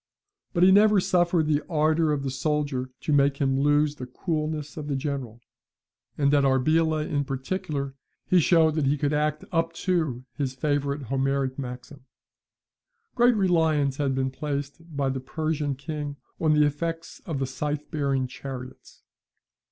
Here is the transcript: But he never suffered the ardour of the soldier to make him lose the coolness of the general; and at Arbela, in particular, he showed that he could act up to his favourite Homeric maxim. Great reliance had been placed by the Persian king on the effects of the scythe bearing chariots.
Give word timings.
But 0.53 0.63
he 0.63 0.71
never 0.71 0.99
suffered 0.99 1.45
the 1.45 1.61
ardour 1.69 2.11
of 2.11 2.23
the 2.23 2.31
soldier 2.31 2.89
to 3.01 3.13
make 3.13 3.37
him 3.37 3.59
lose 3.59 3.93
the 3.97 4.07
coolness 4.07 4.75
of 4.75 4.87
the 4.87 4.95
general; 4.95 5.41
and 6.17 6.33
at 6.33 6.43
Arbela, 6.43 7.05
in 7.07 7.23
particular, 7.23 7.93
he 8.25 8.39
showed 8.39 8.73
that 8.73 8.87
he 8.87 8.97
could 8.97 9.13
act 9.13 9.45
up 9.51 9.73
to 9.73 10.25
his 10.35 10.55
favourite 10.55 11.03
Homeric 11.03 11.59
maxim. 11.59 12.05
Great 13.13 13.35
reliance 13.35 13.97
had 13.97 14.15
been 14.15 14.31
placed 14.31 14.81
by 14.97 15.07
the 15.09 15.19
Persian 15.19 15.75
king 15.75 16.15
on 16.39 16.55
the 16.55 16.65
effects 16.65 17.21
of 17.27 17.37
the 17.37 17.45
scythe 17.45 17.91
bearing 17.91 18.25
chariots. 18.25 19.03